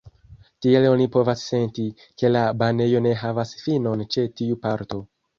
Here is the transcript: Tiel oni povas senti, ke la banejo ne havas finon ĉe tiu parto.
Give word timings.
Tiel 0.65 0.85
oni 0.91 1.05
povas 1.15 1.41
senti, 1.49 1.83
ke 2.21 2.31
la 2.31 2.41
banejo 2.61 3.01
ne 3.07 3.11
havas 3.19 3.51
finon 3.65 4.01
ĉe 4.15 4.25
tiu 4.41 4.57
parto. 4.65 4.99